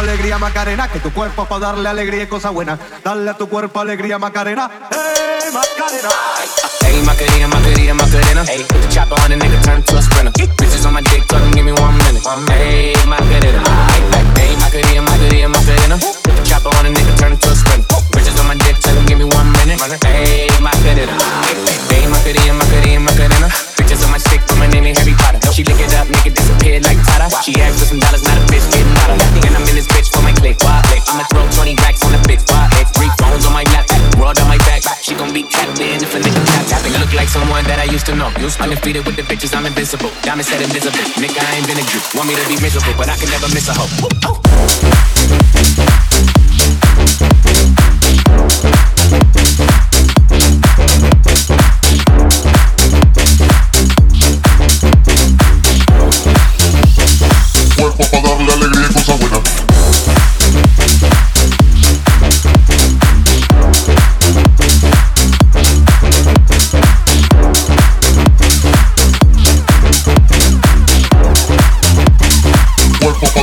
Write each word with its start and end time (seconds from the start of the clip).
cuerpo 0.00 0.12
alegría 0.12 0.38
Macarena, 0.38 0.88
que 0.88 0.98
tu 0.98 1.12
cuerpo 1.12 1.44
para 1.44 1.66
darle 1.66 1.88
alegría 1.88 2.22
y 2.22 2.26
cosa 2.26 2.50
buena. 2.50 2.78
Dale 3.04 3.30
a 3.30 3.34
tu 3.34 3.48
cuerpo 3.48 3.80
alegría 3.80 4.18
Macarena, 4.18 4.70
hey 4.90 5.50
Macarena. 5.52 6.08
Hey 6.82 7.02
Macarena, 7.04 7.48
Macarena, 7.48 7.94
Macarena. 7.94 8.44
Hey, 8.46 8.64
put 8.66 8.80
the 8.80 8.88
chopper 8.88 9.20
on 9.20 9.32
a 9.32 9.36
nigga, 9.36 9.62
turn 9.62 9.82
to 9.82 9.96
a 9.98 10.02
sprinter. 10.02 10.32
Bitches 10.56 10.86
on 10.86 10.94
my 10.94 11.02
dick, 11.02 11.26
tell 11.28 11.40
them 11.40 11.52
give 11.52 11.64
me 11.64 11.72
one 11.72 11.96
minute. 11.98 12.22
Hey 12.48 12.94
Macarena, 13.06 13.62
hey 14.36 14.56
Macarena, 14.56 15.02
Macarena, 15.02 15.48
Macarena. 15.48 15.98
Put 15.98 16.34
the 16.34 16.42
chopper 16.44 16.70
on 16.78 16.86
a 16.86 16.88
nigga, 16.88 17.18
turn 17.18 17.36
to 17.36 17.50
a 17.50 17.54
sprinter. 17.54 17.89
Someone 37.30 37.62
that 37.64 37.78
I 37.78 37.84
used 37.84 38.06
to 38.06 38.14
know. 38.14 38.28
Used 38.42 38.58
to. 38.58 38.64
Undefeated 38.64 39.06
with 39.06 39.14
the 39.14 39.22
bitches, 39.22 39.54
I'm 39.54 39.64
invincible. 39.64 40.10
Diamond 40.22 40.46
said 40.46 40.60
invisible. 40.60 40.98
Nigga, 41.22 41.38
I 41.38 41.56
ain't 41.56 41.66
been 41.66 41.78
a 41.78 41.86
Jew. 41.86 42.02
Want 42.18 42.28
me 42.28 42.34
to 42.34 42.46
be 42.50 42.58
miserable, 42.60 42.94
but 42.98 43.08
I 43.08 43.16
can 43.16 43.30
never 43.30 43.48
miss 43.54 43.68
a 43.68 43.74
hoe. 43.74 45.19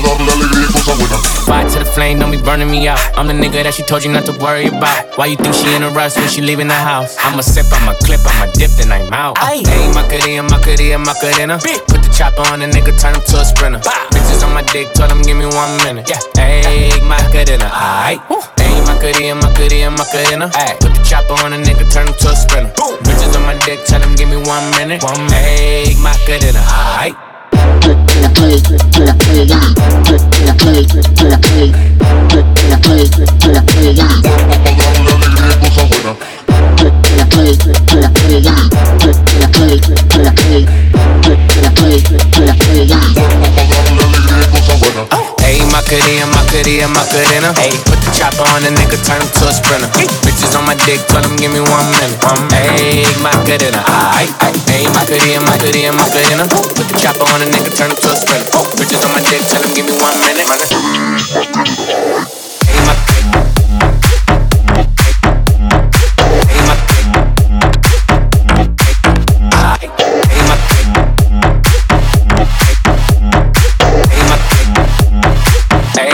Cuerpo 0.08 0.18
para 0.18 0.18
darle 0.18 0.32
alegría 0.32 0.68
y 0.70 0.74
cosa 0.74 0.94
buena. 0.96 1.18
Fire 1.46 1.70
to 1.70 1.80
the 1.80 1.86
flame, 1.86 2.20
don't 2.20 2.32
be 2.32 2.38
burning 2.38 2.70
me 2.70 2.88
out. 2.88 3.00
I'm 3.16 3.28
the 3.28 3.34
nigga 3.34 3.64
that 3.64 3.74
she 3.74 3.84
told 3.84 4.04
you 4.04 4.12
not 4.12 4.26
to 4.26 4.34
worry 4.34 4.68
about. 4.68 5.18
Why 5.18 5.28
you 5.28 5.36
think 5.36 5.54
she 5.54 5.74
in 5.76 5.84
a 5.84 5.90
rush 5.90 6.16
when 6.16 6.30
she 6.30 6.42
leaving 6.42 6.68
the 6.68 6.76
house? 6.76 7.16
I'ma 7.20 7.42
sip, 7.42 7.66
I'ma 7.72 7.94
clip, 8.04 8.20
I'ma 8.24 8.52
dip, 8.54 8.72
then 8.72 8.92
I'm 8.92 9.12
out. 9.14 9.38
Hey, 9.40 9.64
Macarena, 9.94 10.44
Macarena, 10.44 11.00
Macarena. 11.00 11.60
Put 11.88 12.02
the 12.04 12.12
chopper 12.16 12.42
on 12.52 12.60
the 12.60 12.68
nigga, 12.68 12.96
turn 13.00 13.16
him 13.16 13.22
to 13.22 13.40
a 13.40 13.46
sprinter. 13.46 13.80
Bitches 14.12 14.44
on 14.44 14.54
my 14.54 14.62
dick, 14.64 14.94
told 14.94 15.12
him 15.12 15.22
give 15.24 15.38
me 15.38 15.46
one 15.46 15.76
minute. 15.84 16.10
Yeah, 16.10 16.20
hey, 16.36 16.92
Macarena, 17.04 17.68
aight. 17.68 18.22
Hey, 18.60 18.80
Macarena, 18.84 19.36
Macarena, 19.36 19.92
Macarena. 19.92 20.52
Ay, 20.56 20.76
put 20.80 20.94
the 20.96 21.04
chopper 21.04 21.36
on 21.44 21.54
a 21.54 21.58
nigga, 21.58 21.84
turn 21.92 22.08
him 22.08 22.14
to 22.16 22.30
a 22.32 22.36
sprinter. 22.36 22.72
Bitches 23.04 23.36
on 23.36 23.44
my 23.44 23.58
dick, 23.66 23.84
tell 23.86 24.02
him 24.02 24.16
give 24.16 24.30
me 24.30 24.38
one 24.38 24.70
minute. 24.72 25.04
One 25.04 25.20
minute. 25.28 25.36
Hey, 25.36 25.96
Macarena, 26.00 26.60
aight. 27.00 27.16
quería 45.88 46.26
más. 46.26 46.37
Darle 46.68 46.84
alegría 46.84 46.88
y 46.88 46.94
cosa 46.94 47.16
buena. 47.24 47.54
Cuerpo 47.54 47.80
para 47.80 47.80
darle 47.80 47.80
alegría 47.80 47.80
y 47.80 47.80
cosa 47.80 47.80
buena. 47.80 47.80
Hey, 47.80 47.80
Macarena. 47.80 47.80
Hey, 47.80 47.80
put 47.86 48.00
the 48.04 48.12
chopper 48.12 48.44
on 48.44 48.62
the 48.62 48.70
nigga, 48.70 48.98
turn 49.06 49.22
him 49.22 49.30
to 49.32 49.48
a 49.48 49.54
sprinter. 49.54 49.90
Bitches 50.24 50.56
on 50.58 50.66
my 50.66 50.76
dick, 50.86 51.00
tell 51.08 51.24
him 51.24 51.36
give 51.38 51.52
me 51.52 51.62
one 51.62 51.90
minute. 51.96 52.20
Hey, 52.52 53.06
Macarena, 53.22 53.84
aight, 53.88 54.32
aight. 54.44 54.60
Hey, 54.68 54.86
Macarena, 54.92 55.42
Macarena, 55.46 55.92
Macarena. 55.96 56.48
Put 56.48 56.88
the 56.88 56.96
chopper 57.00 57.26
on 57.32 57.40
the 57.40 57.46
nigga, 57.48 57.72
turn 57.76 57.92
him 57.92 57.98
to 57.98 58.12
a 58.12 58.16
sprinter. 58.16 58.52
Bitches 58.76 59.06
on 59.06 59.12
my 59.14 59.22
dick, 59.30 59.42
tell 59.48 59.64
him 59.64 59.74
give 59.74 59.86
me 59.86 59.96
one 59.96 60.20
minute. 60.20 60.48
Hey, 62.68 62.84
Macarena. 62.84 63.38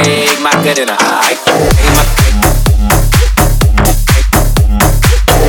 Hey, 0.05 0.22
Macarena. 0.43 0.97
Aight. 0.99 1.39
Hey, 1.47 1.89
Macarena. 1.95 2.43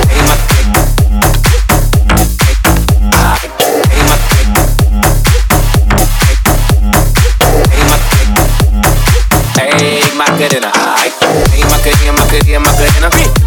Hey, 0.07 0.21
Macarena. 0.23 0.81
Hey, 9.57 10.15
Macarena. 10.15 10.71
Aight. 10.71 11.15
Hey, 11.51 11.65
Macarena. 11.65 12.01
Hey, 12.05 12.13
Macarena. 12.15 12.21
Aight. 12.23 12.23
Hey, 12.47 12.59
Macarena. 12.59 13.09
Hey, 13.11 13.44